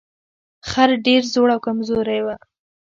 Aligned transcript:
خر 0.69 0.89
ډیر 1.05 1.21
زوړ 1.33 1.47
او 1.55 1.59
کمزوری 1.65 2.19
و. 2.23 2.27